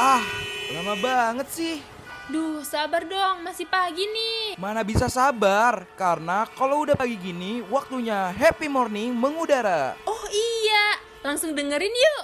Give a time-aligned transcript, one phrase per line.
[0.00, 0.24] Ah,
[0.72, 1.76] lama banget sih.
[2.32, 4.56] Duh, sabar dong, masih pagi nih.
[4.56, 10.00] Mana bisa sabar, karena kalau udah pagi gini, waktunya happy morning mengudara.
[10.08, 12.22] Oh iya, langsung dengerin yuk.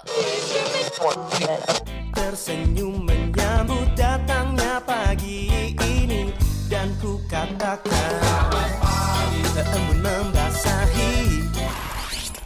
[2.17, 6.33] Tersenyum menyambut datangnya pagi ini
[6.65, 7.93] Dan ku katakan
[9.53, 11.45] Embun membasahi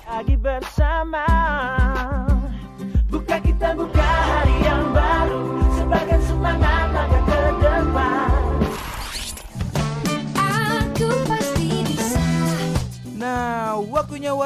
[0.03, 1.23] Pagi bersama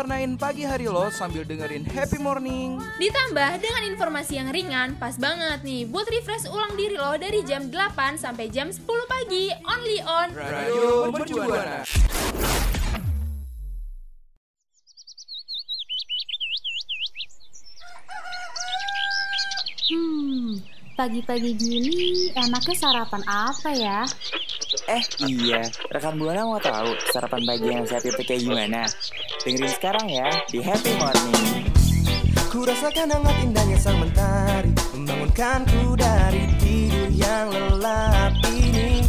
[0.05, 2.77] warnain pagi hari lo sambil dengerin happy morning.
[3.01, 7.73] Ditambah dengan informasi yang ringan, pas banget nih buat refresh ulang diri lo dari jam
[7.73, 11.89] 8 sampai jam 10 pagi, only on Radio Mercubuana.
[19.89, 20.61] Hmm,
[21.01, 24.05] pagi-pagi gini enaknya sarapan apa ya?
[24.85, 28.85] Eh iya, rekan Buana mau tahu sarapan pagi yang sehat itu kayak gimana?
[29.41, 31.73] Dengerin sekarang ya di Happy Morning.
[32.53, 39.03] Ku rasakan hangat indahnya sang mentari Membangunkanku dari tidur yang lelap ini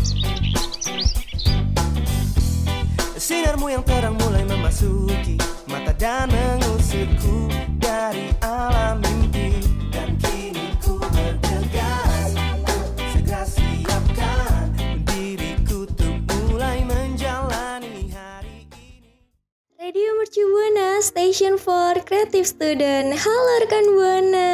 [3.14, 5.38] Sinarmu yang terang mulai memasuki
[5.70, 9.05] Mata dan mengusirku dari alam
[20.16, 23.12] Mercu Buana, Station for Creative Student.
[23.20, 24.52] Halo rekan Buana.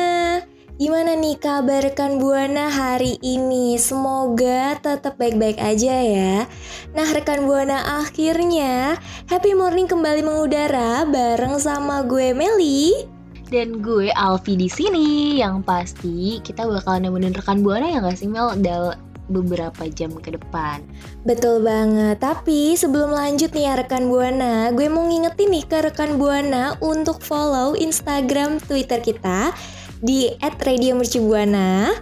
[0.82, 3.78] Gimana nih kabar rekan Buana hari ini?
[3.78, 6.50] Semoga tetap baik-baik aja ya.
[6.98, 8.98] Nah rekan Buana akhirnya
[9.30, 13.06] Happy Morning kembali mengudara bareng sama gue Meli.
[13.54, 18.26] Dan gue Alfi di sini yang pasti kita bakal nemenin rekan Buana ya nggak sih
[18.26, 18.98] Mel dal
[19.32, 20.84] beberapa jam ke depan.
[21.24, 26.20] Betul banget, tapi sebelum lanjut nih ya rekan Buana, gue mau ngingetin nih ke rekan
[26.20, 29.56] Buana untuk follow Instagram, Twitter kita
[30.04, 31.96] di @radiomercubuana.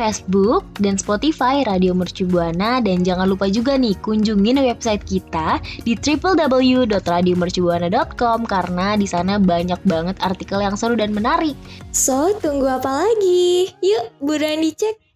[0.00, 5.92] Facebook dan Spotify Radio Mercu Buana dan jangan lupa juga nih kunjungin website kita di
[5.92, 11.52] www.radiomercubuana.com karena di sana banyak banget artikel yang seru dan menarik.
[11.92, 13.76] So, tunggu apa lagi?
[13.84, 15.09] Yuk, buruan dicek.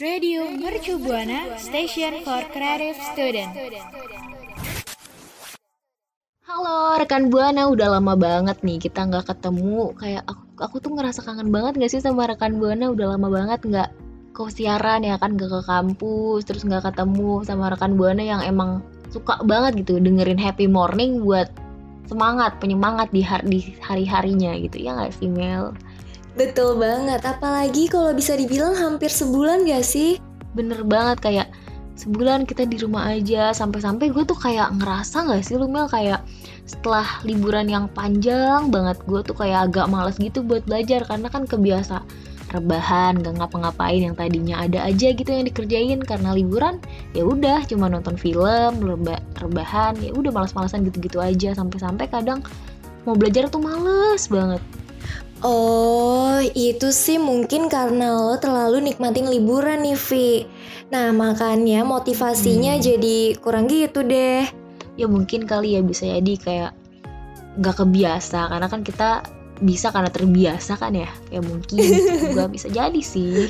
[0.00, 3.52] Radio Mercu Buana, Station for Creative Student.
[6.48, 9.92] Halo rekan Buana, udah lama banget nih kita nggak ketemu.
[10.00, 12.88] Kayak aku, aku tuh ngerasa kangen banget gak sih sama rekan Buana?
[12.88, 13.92] Udah lama banget nggak
[14.32, 18.80] ke siaran ya kan, gak ke kampus, terus nggak ketemu sama rekan Buana yang emang
[19.12, 21.52] suka banget gitu dengerin Happy Morning buat
[22.08, 25.76] semangat, penyemangat di hari di hari harinya gitu ya nggak sih Mel?
[26.38, 30.22] Betul banget, apalagi kalau bisa dibilang hampir sebulan gak sih?
[30.54, 31.48] Bener banget kayak
[31.98, 33.50] sebulan kita di rumah aja.
[33.52, 36.24] Sampai-sampai gue tuh kayak ngerasa nggak sih lu Mel kayak
[36.64, 41.04] setelah liburan yang panjang banget gue tuh kayak agak males gitu buat belajar.
[41.04, 42.00] Karena kan kebiasa
[42.50, 46.00] rebahan gak ngapa-ngapain yang tadinya ada aja gitu yang dikerjain.
[46.00, 46.80] Karena liburan
[47.12, 51.52] ya udah cuma nonton film reba rebahan ya udah malas-malasan gitu-gitu aja.
[51.52, 52.40] Sampai-sampai kadang
[53.04, 54.62] mau belajar tuh males banget
[55.40, 60.28] Oh, itu sih mungkin karena lo terlalu nikmatin liburan nih, Vi.
[60.92, 64.44] Nah, makanya motivasinya jadi kurang gitu deh.
[65.00, 66.72] ya mungkin kali ya bisa jadi kayak
[67.56, 69.24] nggak kebiasa karena kan kita
[69.64, 71.80] bisa karena terbiasa kan ya ya mungkin
[72.32, 73.48] juga bisa jadi sih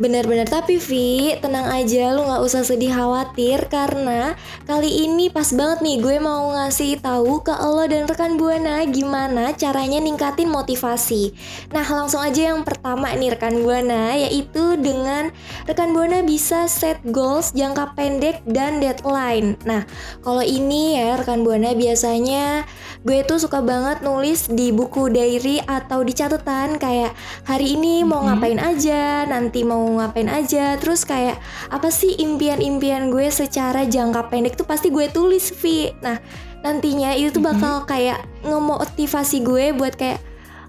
[0.00, 5.84] Bener-bener, tapi Vi, tenang aja, lu gak usah sedih khawatir karena kali ini pas banget
[5.84, 11.36] nih gue mau ngasih tahu ke lo dan rekan Buana gimana caranya ningkatin motivasi.
[11.76, 15.28] Nah, langsung aja yang pertama nih rekan Buana, yaitu dengan
[15.68, 19.60] rekan Buana bisa set goals jangka pendek dan deadline.
[19.68, 19.84] Nah,
[20.24, 22.64] kalau ini ya rekan Buana biasanya
[23.02, 27.12] gue tuh suka banget nulis di buku diary atau di catatan kayak
[27.44, 31.40] hari ini mau ngapain aja, nanti mau ngapain aja, terus kayak
[31.72, 35.90] apa sih impian-impian gue secara jangka pendek tuh pasti gue tulis Vi.
[36.04, 36.18] Nah,
[36.62, 40.22] nantinya itu tuh bakal kayak ngemotivasi gue buat kayak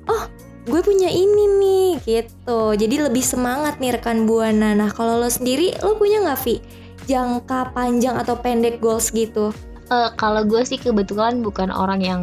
[0.10, 0.25] oh
[0.63, 2.74] gue punya ini nih gitu.
[2.74, 4.71] Jadi lebih semangat nih rekan buana.
[4.71, 6.56] Nah, kalau lo sendiri lo punya nggak Vi?
[7.04, 9.51] Jangka panjang atau pendek goals gitu?
[9.92, 12.21] Eh, kalau gue sih kebetulan bukan orang yang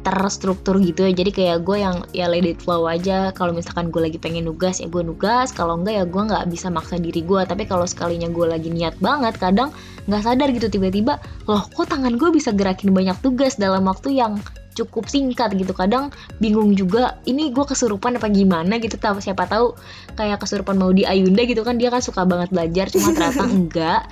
[0.00, 1.12] terstruktur gitu ya.
[1.12, 3.30] Jadi kayak gue yang ya let it flow aja.
[3.36, 5.52] Kalau misalkan gue lagi pengen nugas ya gue nugas.
[5.52, 8.96] Kalau enggak ya gue nggak bisa maksa diri gue tapi kalau sekalinya gue lagi niat
[8.98, 9.70] banget kadang
[10.08, 14.40] nggak sadar gitu tiba-tiba loh kok tangan gue bisa gerakin banyak tugas dalam waktu yang
[14.74, 15.52] cukup singkat?
[15.54, 15.72] Gitu.
[15.74, 18.78] Kadang bingung juga ini gue kesurupan apa gimana?
[18.80, 18.96] Gitu.
[18.96, 19.76] Tahu siapa tahu
[20.16, 22.86] kayak kesurupan mau di Ayunda gitu kan dia kan suka banget belajar.
[22.88, 24.02] Cuma ternyata enggak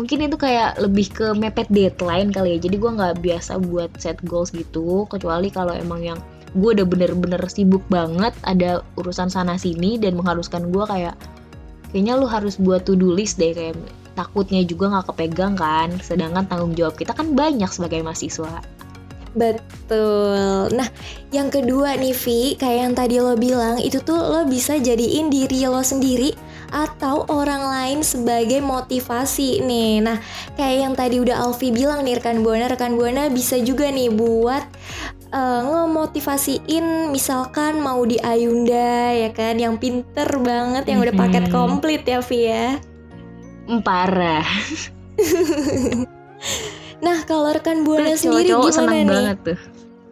[0.00, 2.58] mungkin itu kayak lebih ke mepet deadline kali ya.
[2.64, 6.18] Jadi gue nggak biasa buat set goals gitu kecuali kalau emang yang
[6.52, 11.16] gue udah bener-bener sibuk banget ada urusan sana sini dan mengharuskan gue kayak
[11.92, 13.76] kayaknya lu harus buat to do list deh kayak
[14.12, 15.88] takutnya juga nggak kepegang kan.
[16.00, 18.64] Sedangkan tanggung jawab kita kan banyak sebagai mahasiswa.
[19.32, 20.76] Betul.
[20.76, 20.88] Nah,
[21.32, 25.64] yang kedua nih Vi, kayak yang tadi lo bilang, itu tuh lo bisa jadiin diri
[25.64, 26.36] lo sendiri
[26.72, 30.00] atau orang lain sebagai motivasi nih.
[30.00, 30.16] Nah,
[30.56, 34.64] kayak yang tadi udah Alfi bilang nih rekan Buana, rekan Buana bisa juga nih buat
[35.30, 41.52] uh, ngemotivasiin misalkan mau di Ayunda ya kan, yang pinter banget, yang udah paket Mhm.
[41.52, 42.80] komplit ya Vi ya.
[43.84, 44.42] Parah
[47.02, 49.08] Nah, kalau rekan Buana sendiri cowok-cowok gimana senang nih?
[49.10, 49.58] banget tuh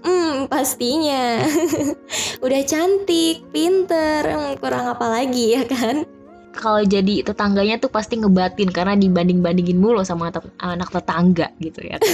[0.00, 1.44] Hmm, pastinya.
[2.44, 6.08] Udah cantik, pinter, hmm, kurang apa lagi ya kan?
[6.50, 12.10] Kalau jadi tetangganya tuh pasti ngebatin karena dibanding-bandingin mulu sama anak tetangga gitu ya kan.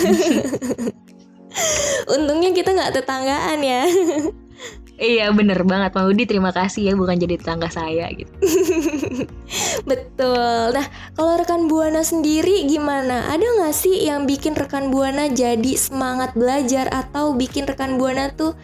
[2.15, 3.83] Untungnya kita nggak tetanggaan ya.
[4.96, 8.32] iya bener banget Maudi terima kasih ya bukan jadi tetangga saya gitu
[9.87, 10.75] Betul.
[10.75, 13.31] Nah, kalau rekan Buana sendiri gimana?
[13.31, 18.58] Ada nggak sih yang bikin rekan Buana jadi semangat belajar atau bikin rekan Buana tuh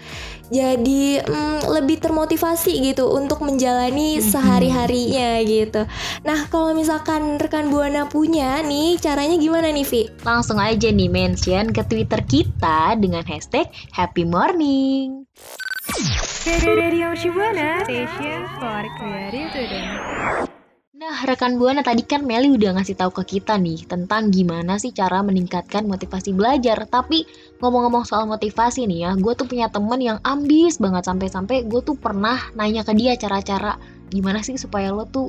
[0.53, 5.89] jadi hmm, lebih termotivasi gitu untuk menjalani sehari-harinya gitu.
[6.29, 10.03] Nah, kalau misalkan rekan Buana punya nih, caranya gimana nih, Vi?
[10.27, 15.25] langsung aja nih mention ke Twitter kita dengan hashtag Happy Morning
[21.03, 24.95] Nah, rekan Buana tadi kan Meli udah ngasih tahu ke kita nih tentang gimana sih
[24.95, 26.89] cara meningkatkan motivasi belajar.
[26.89, 27.29] Tapi
[27.61, 31.05] ngomong-ngomong soal motivasi nih ya, gue tuh punya temen yang ambis banget.
[31.05, 33.77] Sampai-sampai gue tuh pernah nanya ke dia cara-cara
[34.09, 35.29] gimana sih supaya lo tuh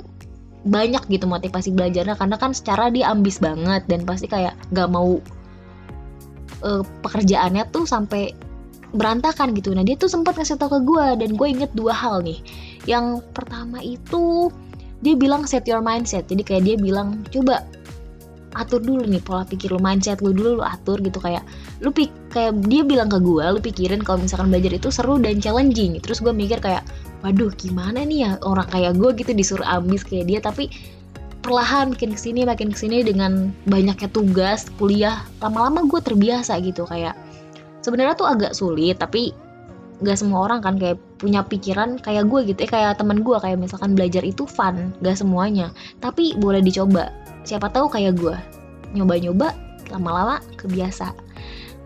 [0.63, 2.15] banyak gitu motivasi belajarnya.
[2.15, 5.19] Karena kan secara dia ambis banget dan pasti kayak gak mau
[6.63, 8.52] eh, pekerjaannya tuh sampai
[8.94, 9.74] berantakan gitu.
[9.74, 12.40] Nah dia tuh sempat ngasih tau ke gue dan gue inget dua hal nih.
[12.86, 14.54] Yang pertama itu
[15.04, 16.30] dia bilang set your mindset.
[16.30, 17.66] Jadi kayak dia bilang coba
[18.54, 21.18] atur dulu nih pola pikir lu mindset lu dulu lu atur gitu.
[21.18, 21.42] Kayak
[21.81, 25.42] lu pik kayak dia bilang ke gue lu pikirin kalau misalkan belajar itu seru dan
[25.42, 25.98] challenging.
[25.98, 26.86] Terus gue mikir kayak
[27.25, 30.39] waduh gimana nih ya orang kayak gue gitu disuruh ambis kayak dia?
[30.39, 30.69] Tapi
[31.44, 36.86] perlahan makin ke sini makin ke sini dengan banyaknya tugas kuliah lama-lama gue terbiasa gitu.
[36.86, 37.18] Kayak
[37.83, 39.35] sebenarnya tuh agak sulit tapi
[40.03, 43.56] nggak semua orang kan kayak punya pikiran kayak gue gitu ya kayak teman gue kayak
[43.56, 45.69] misalkan belajar itu fun nggak semuanya.
[46.03, 47.12] Tapi boleh dicoba.
[47.47, 48.35] Siapa tahu kayak gue.
[48.97, 49.56] Nyoba-nyoba
[49.91, 51.15] lama-lama kebiasa.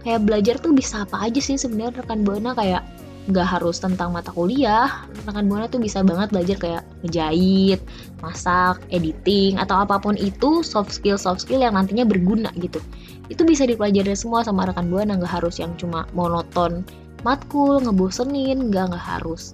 [0.01, 2.81] Kayak belajar tuh bisa apa aja sih sebenarnya rekan buana kayak
[3.27, 5.05] nggak harus tentang mata kuliah.
[5.27, 7.83] Rekan buana tuh bisa banget belajar kayak ngejahit
[8.23, 12.81] masak editing atau apa pun itu soft skill soft skill yang nantinya berguna gitu
[13.27, 16.83] itu bisa dipelajari semua sama rekan buana nggak harus yang cuma monoton
[17.27, 19.51] matkul ngebosenin nggak nggak harus.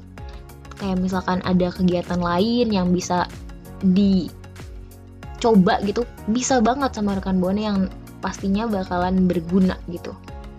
[0.77, 3.25] Kayak misalkan ada kegiatan lain yang bisa
[3.81, 7.79] dicoba gitu bisa banget sama rekan buana yang
[8.21, 10.13] pastinya bakalan berguna gitu.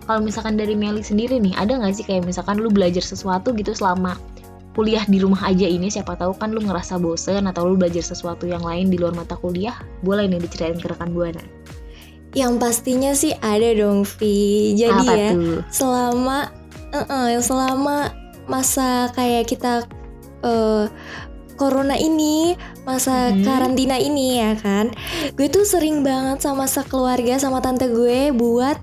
[0.05, 3.73] Kalau misalkan dari Meli sendiri nih ada nggak sih kayak misalkan lu belajar sesuatu gitu
[3.73, 4.13] selama
[4.75, 8.43] kuliah di rumah aja ini siapa tahu kan lu ngerasa bosen atau lu belajar sesuatu
[8.45, 9.73] yang lain di luar mata kuliah?
[10.03, 11.41] Boleh nih diceritain ke rekan buana
[12.35, 14.75] Yang pastinya sih ada dong, Vi.
[14.75, 16.37] Jadi apa ya, tuh selama
[16.91, 18.11] eh, eh, selama
[18.45, 19.87] masa kayak kita
[20.43, 20.85] eh,
[21.55, 23.47] corona ini, masa Mhm.
[23.47, 24.91] karantina ini ya kan.
[25.33, 28.75] Gue tuh sering banget sama sekeluarga sama tante gue buat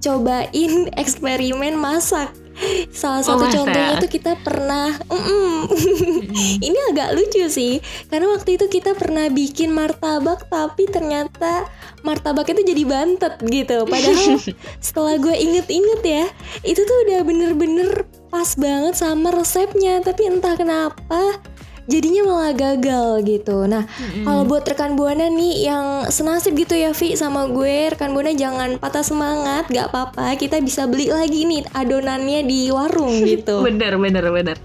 [0.00, 2.30] cobain eksperimen masak.
[2.92, 3.56] Salah satu masak.
[3.62, 5.68] contohnya tuh kita pernah Mm-mm.
[6.66, 7.80] Ini agak lucu sih
[8.12, 11.68] Karena waktu itu kita pernah bikin martabak Tapi ternyata
[12.04, 14.36] martabak itu jadi bantet gitu Padahal
[14.84, 16.24] setelah gue inget-inget ya
[16.60, 21.40] Itu tuh udah bener-bener pas banget sama resepnya Tapi entah kenapa
[21.90, 23.66] jadinya malah gagal gitu.
[23.66, 23.84] Nah
[24.22, 28.78] kalau buat rekan buana nih yang senasib gitu ya Vi sama gue rekan buana jangan
[28.78, 33.66] patah semangat gak apa-apa kita bisa beli lagi nih adonannya di warung gitu.
[33.66, 34.56] Bener bener bener.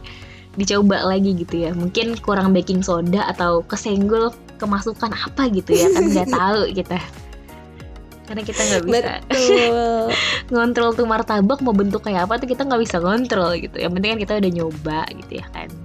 [0.55, 1.73] Dicoba lagi gitu ya.
[1.73, 4.29] Mungkin kurang baking soda atau kesenggol
[4.61, 7.01] kemasukan apa gitu ya kan nggak tahu kita.
[8.25, 9.13] Karena kita nggak bisa.
[9.25, 10.05] Betul.
[10.53, 13.81] ngontrol tuh martabak mau bentuk kayak apa tuh kita nggak bisa ngontrol gitu.
[13.81, 15.84] Yang penting kan kita udah nyoba gitu ya kan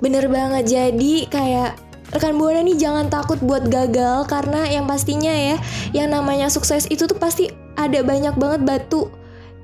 [0.00, 0.64] Bener banget.
[0.66, 1.76] Jadi kayak
[2.10, 5.56] rekan buana nih jangan takut buat gagal karena yang pastinya ya,
[5.92, 9.06] yang namanya sukses itu tuh pasti ada banyak banget batu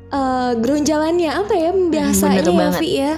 [0.07, 2.79] eh geronjalannya apa ya biasanya bener ya.
[2.79, 3.13] Vi ya.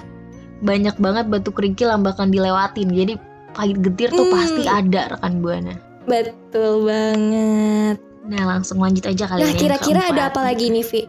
[0.59, 3.21] banyak banget batu kerikil yang bakal dilewatin jadi
[3.53, 4.33] pahit getir tuh Hmm.
[4.33, 8.01] pasti ada rekan buana Betul banget.
[8.25, 11.05] nah langsung lanjut aja kali Nah kira-kira ada apa lagi nih Vi?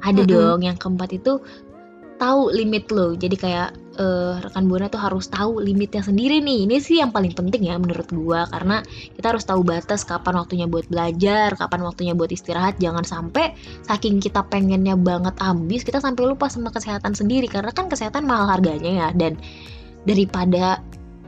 [0.00, 0.28] ada Mm-mm.
[0.28, 1.40] dong yang keempat itu
[2.22, 3.18] tahu limit lo.
[3.18, 6.70] Jadi kayak eh, rekan buana tuh harus tahu limitnya sendiri nih.
[6.70, 8.86] Ini sih yang paling penting ya menurut gua karena
[9.18, 12.78] kita harus tahu batas kapan waktunya buat belajar kapan waktunya buat istirahat.
[12.78, 17.50] Jangan sampai saking kita pengennya banget ambis kita sampai lupa sama kesehatan sendiri.
[17.50, 19.34] Karena kan kesehatan mahal harganya ya dan
[20.06, 20.78] daripada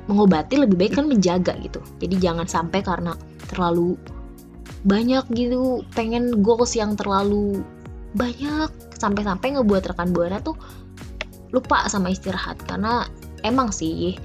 [0.07, 1.83] mengobati lebih baik kan menjaga gitu.
[1.99, 3.19] Jadi jangan sampai karena
[3.51, 3.99] terlalu
[4.85, 7.65] banyak gitu pengen goals yang terlalu
[8.15, 8.71] banyak
[9.01, 10.55] sampai-sampai ngebuat rekan buana tuh
[11.55, 12.59] lupa sama istirahat.
[12.67, 13.07] Karena
[13.47, 14.19] emang sih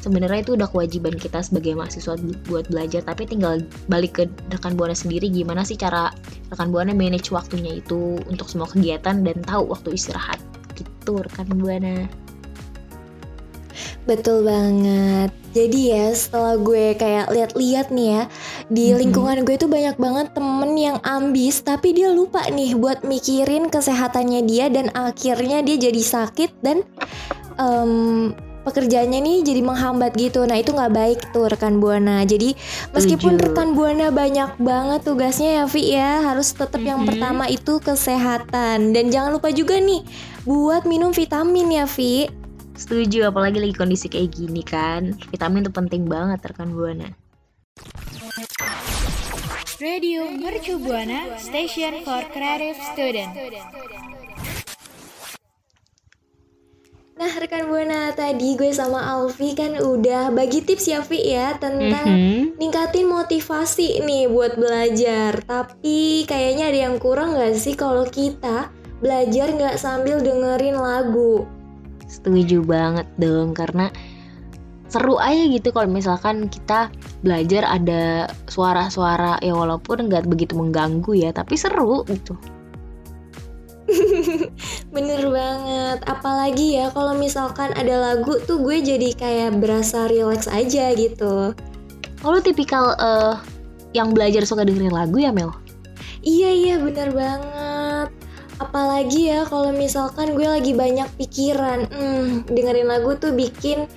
[0.00, 3.02] sebenarnya itu udah kewajiban kita sebagai mahasiswa bu- buat belajar.
[3.02, 4.24] Tapi tinggal balik ke
[4.54, 6.14] rekan buana sendiri gimana sih cara
[6.48, 10.38] rekan buana manage waktunya itu untuk semua kegiatan dan tahu waktu istirahat
[10.78, 12.06] gitu rekan buana.
[14.08, 15.30] Betul banget.
[15.50, 18.22] Jadi ya setelah gue kayak lihat-lihat nih ya
[18.70, 23.66] di lingkungan gue tuh banyak banget temen yang ambis tapi dia lupa nih buat mikirin
[23.66, 26.86] kesehatannya dia dan akhirnya dia jadi sakit dan
[27.58, 28.30] em,
[28.62, 30.46] pekerjaannya nih jadi menghambat gitu.
[30.46, 32.22] Nah itu nggak baik tuh rekan buana.
[32.22, 32.54] Jadi
[32.94, 33.46] meskipun Setuju.
[33.50, 39.04] rekan buana banyak banget tugasnya ya Vi ya harus tetap yang pertama itu kesehatan dan
[39.10, 40.06] jangan lupa juga nih
[40.46, 42.30] buat minum vitamin ya Vi.
[42.80, 47.12] setuju apalagi lagi kondisi kayak gini kan vitamin tuh penting banget rekan buana
[49.80, 53.32] Radio Mercu Buana Station for Creative Student.
[57.16, 62.04] Nah rekan Buana tadi gue sama Alfi kan udah bagi tips ya Vi ya tentang
[62.08, 62.60] Mhm.
[62.60, 68.68] ningkatin motivasi nih buat belajar Tapi kayaknya ada yang kurang gak sih kalau kita
[69.00, 71.48] belajar nggak sambil dengerin lagu
[72.04, 73.88] Setuju banget dong karena
[74.90, 76.90] seru aja gitu kalau misalkan kita
[77.22, 82.34] belajar ada suara-suara ya walaupun nggak begitu mengganggu ya tapi seru gitu.
[84.94, 90.94] Bener banget Apalagi ya kalau misalkan ada lagu tuh gue jadi kayak berasa relax aja
[90.94, 91.54] gitu
[92.20, 93.34] Kalau tipikal eh,
[93.96, 95.50] yang belajar suka dengerin lagu ya Mel?
[96.22, 98.08] Iya iya bener banget
[98.60, 103.88] Apalagi ya kalau misalkan gue lagi banyak pikiran hmm, Dengerin lagu tuh bikin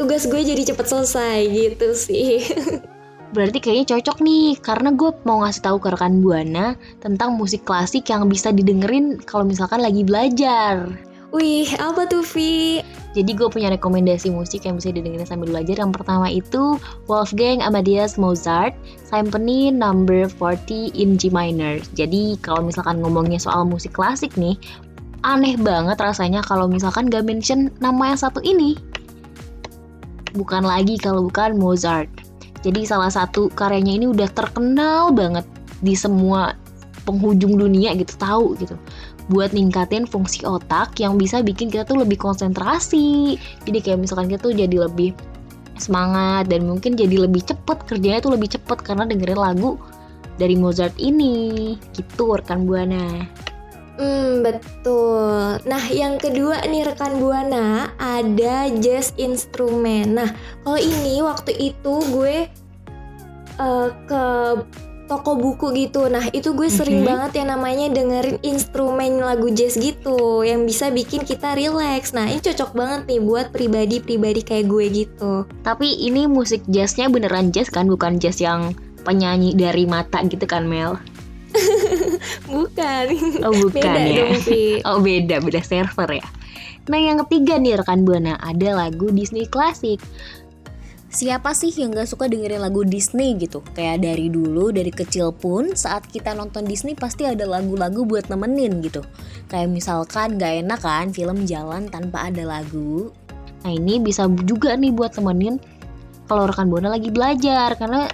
[0.00, 2.40] tugas gue jadi cepet selesai gitu sih
[3.30, 8.10] Berarti kayaknya cocok nih karena gue mau ngasih tahu ke rekan buana tentang musik klasik
[8.10, 10.90] yang bisa didengerin kalau misalkan lagi belajar.
[11.30, 12.82] Wih apa tuh Vi?
[13.14, 15.78] Jadi gue punya rekomendasi musik yang bisa didengerin sambil belajar.
[15.78, 16.74] Yang pertama itu
[17.06, 18.74] Wolfgang Amadeus Mozart
[19.06, 21.78] Symphony Number 40 in G minor.
[21.94, 24.58] Jadi kalau misalkan ngomongnya soal musik klasik nih,
[25.22, 28.74] aneh banget rasanya kalau misalkan gak mention nama yang satu ini.
[30.34, 32.10] Bukan lagi kalau bukan Mozart.
[32.60, 35.48] Jadi salah satu karyanya ini udah terkenal banget
[35.80, 36.52] di semua
[37.08, 38.76] penghujung dunia gitu tahu gitu.
[39.32, 43.40] Buat ningkatin fungsi otak yang bisa bikin kita tuh lebih konsentrasi.
[43.64, 45.16] Jadi kayak misalkan kita tuh jadi lebih
[45.80, 49.80] semangat dan mungkin jadi lebih cepet kerjanya tuh lebih cepet karena dengerin lagu
[50.36, 51.74] dari Mozart ini.
[51.96, 53.24] Gitu rekan buana
[54.00, 55.60] Hmm betul.
[55.68, 60.16] Nah yang kedua nih rekan Buana Ada jazz instrumen.
[60.16, 60.32] Nah
[60.64, 62.48] kalau ini waktu itu gue
[63.60, 64.24] eh, Ke
[65.04, 66.08] toko buku gitu.
[66.08, 67.08] Nah itu gue sering Mhm.
[67.12, 72.16] banget yang namanya dengerin instrumen lagu jazz gitu Yang bisa bikin kita relax.
[72.16, 75.44] Nah ini cocok banget nih buat pribadi-pribadi kayak gue gitu.
[75.60, 77.84] Tapi ini musik jazznya beneran jazz kan?
[77.84, 80.96] Bukan jazz yang penyanyi dari mata gitu kan Mel
[82.52, 83.04] Bukan.
[83.46, 84.14] Oh bukan Beda ya.
[84.24, 84.32] dong
[84.86, 86.26] oh beda beda server ya.
[86.90, 90.00] Nah yang ketiga nih rekan buana ada lagu Disney klasik.
[91.10, 93.66] Siapa sih yang gak suka dengerin lagu Disney gitu?
[93.74, 98.78] Kayak dari dulu, dari kecil pun saat kita nonton Disney pasti ada lagu-lagu buat nemenin
[98.78, 99.02] gitu.
[99.50, 103.10] Kayak misalkan gak enak kan film jalan tanpa ada lagu.
[103.66, 105.58] Nah ini bisa juga nih buat temenin
[106.30, 108.06] kalau rekan buana lagi belajar karena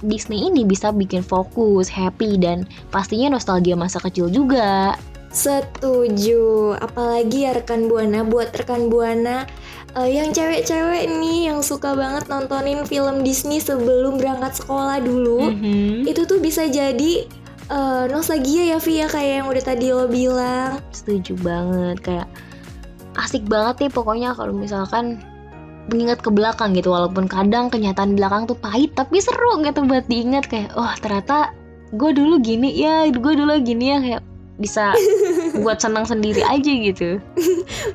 [0.00, 4.94] Disney ini bisa bikin fokus, happy dan pastinya nostalgia masa kecil juga.
[5.30, 9.44] Setuju, apalagi ya rekan buana buat rekan buana
[9.92, 16.04] eh, yang cewek-cewek nih yang suka banget nontonin film Disney sebelum berangkat sekolah dulu, Mhm.
[16.04, 17.28] itu tuh bisa jadi
[17.66, 20.78] eh, nostalgia ya Vi ya kayak yang udah tadi lo bilang.
[20.88, 22.28] setuju banget kayak
[23.16, 25.18] asik banget nih pokoknya kalau misalkan
[25.90, 30.50] mengingat ke belakang gitu walaupun kadang kenyataan belakang tuh pahit tapi seru gitu buat diingat
[30.50, 31.54] kayak oh ternyata
[31.94, 34.22] gue dulu gini ya gue dulu gini ya kayak
[34.56, 34.90] bisa
[35.62, 37.20] buat senang sendiri aja gitu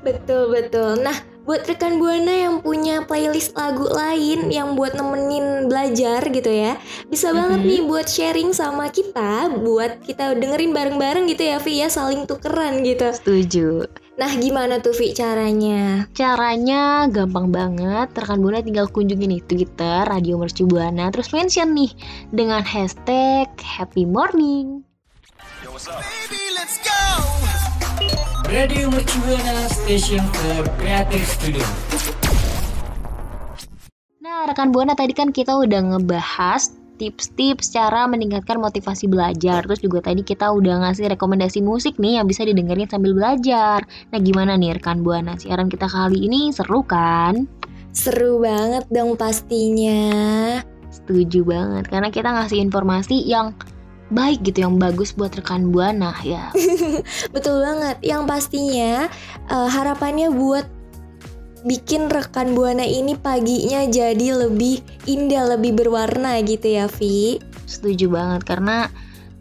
[0.01, 1.01] Betul betul.
[1.01, 6.77] Nah, buat rekan buana yang punya playlist lagu lain yang buat nemenin belajar gitu ya,
[7.09, 11.89] bisa banget nih buat sharing sama kita, buat kita dengerin bareng-bareng gitu ya, Vi ya,
[11.89, 13.09] saling tukeran gitu.
[13.09, 13.89] setuju
[14.21, 16.05] Nah, gimana tuh Vi caranya?
[16.13, 21.89] Caranya gampang banget, rekan Buana tinggal kunjungi nih Twitter Radio Mercu Buana terus mention nih
[22.29, 24.85] dengan hashtag Happy Morning.
[28.51, 31.63] Radio Mercubuana Station for Creative Studio.
[34.19, 39.63] Nah, rekan Buana tadi kan kita udah ngebahas tips-tips cara meningkatkan motivasi belajar.
[39.63, 43.87] Terus juga tadi kita udah ngasih rekomendasi musik nih yang bisa didengerin sambil belajar.
[44.11, 45.39] Nah, gimana nih rekan Buana?
[45.39, 47.47] Siaran kita kali ini seru kan?
[47.95, 50.59] Seru banget dong pastinya.
[50.91, 53.55] Setuju banget karena kita ngasih informasi yang
[54.11, 56.51] baik gitu, yang bagus buat rekan Buana ya.
[57.35, 57.97] Betul banget.
[58.03, 59.07] Yang pastinya
[59.47, 60.67] eh, harapannya buat
[61.61, 67.37] bikin rekan buana ini paginya jadi lebih indah, lebih berwarna gitu ya, Vi.
[67.69, 68.89] Setuju banget karena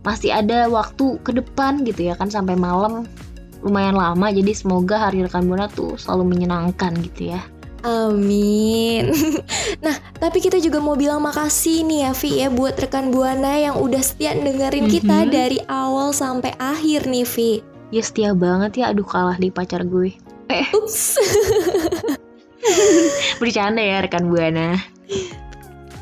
[0.01, 3.05] masih ada waktu ke depan gitu ya kan sampai malam
[3.61, 7.41] lumayan lama jadi semoga hari rekan buana tuh selalu menyenangkan gitu ya.
[7.81, 9.11] Amin.
[9.85, 13.81] nah, tapi kita juga mau bilang makasih nih ya Vi ya buat rekan Buana yang
[13.81, 15.31] udah setia dengerin kita Mhm.
[15.33, 17.53] dari awal sampai akhir nih Vi.
[17.91, 20.15] Ya setia banget ya aduh kalah di pacar gue.
[20.51, 21.17] Eh, Ups.
[23.41, 24.77] bercanda ya rekan buana.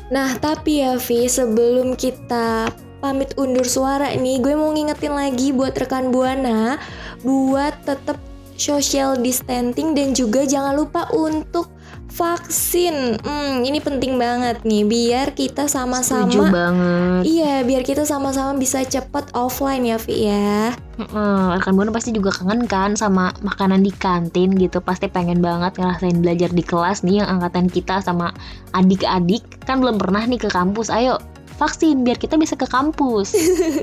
[0.09, 5.77] Nah, tapi ya Vi, sebelum kita pamit undur suara nih, gue mau ngingetin lagi buat
[5.77, 6.81] rekan Buana
[7.21, 8.17] buat tetap
[8.59, 13.15] social distancing dan juga jangan lupa untuk vaksin.
[13.21, 17.21] Hmm, ini penting banget nih biar kita Setuju sama-sama banget.
[17.23, 20.75] Iya, biar kita sama-sama bisa cepet offline ya, Vi ya.
[20.99, 24.83] Heeh, rekan buana pasti juga kangen kan sama makanan di kantin gitu.
[24.83, 28.35] Pasti pengen banget ngerasain belajar di kelas nih yang angkatan kita sama
[28.75, 29.45] adik-adik.
[29.63, 30.91] Kan belum pernah nih ke kampus.
[30.91, 31.21] Ayo
[31.59, 33.35] vaksin biar kita bisa ke kampus.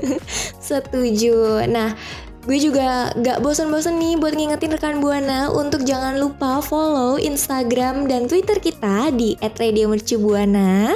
[0.69, 1.65] Setuju.
[1.69, 1.93] Nah,
[2.47, 8.31] gue juga gak bosan-bosan nih buat ngingetin rekan Buana untuk jangan lupa follow Instagram dan
[8.31, 10.95] Twitter kita di @radiomercubuana.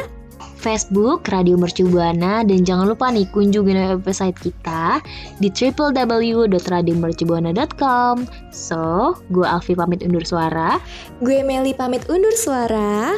[0.61, 5.01] Facebook Radio Mercu Buana dan jangan lupa nih kunjungin website kita
[5.41, 8.29] di www.radiomercubuana.com.
[8.53, 10.77] So, gue Alfi pamit undur suara.
[11.25, 13.17] Gue Meli pamit undur suara.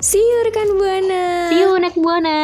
[0.00, 1.52] See you rekan Buana.
[1.52, 2.40] See you next Buana.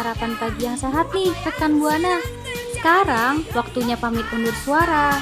[0.00, 2.24] Sarapan pagi yang sehat nih rekan Buana.
[2.72, 5.20] Sekarang waktunya pamit undur suara.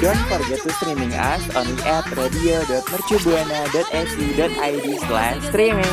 [0.00, 5.92] Don't forget to streaming us on at radio.mercubuana.su.id slash streaming.